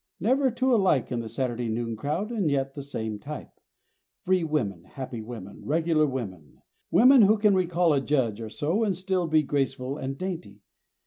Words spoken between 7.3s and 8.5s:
can recall a judge or